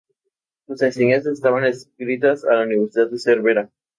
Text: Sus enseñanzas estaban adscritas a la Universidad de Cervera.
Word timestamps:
Sus 0.65 0.81
enseñanzas 0.81 1.33
estaban 1.33 1.63
adscritas 1.63 2.43
a 2.43 2.55
la 2.55 2.63
Universidad 2.63 3.11
de 3.11 3.19
Cervera. 3.19 3.69